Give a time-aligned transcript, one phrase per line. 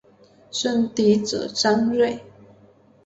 [0.49, 2.19] 生嫡子张锐。